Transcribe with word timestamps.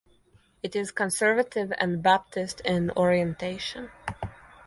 It 0.63 0.75
is 0.75 0.91
conservative 0.91 1.71
and 1.77 2.01
Baptist 2.01 2.59
in 2.61 2.89
orientation. 2.97 3.91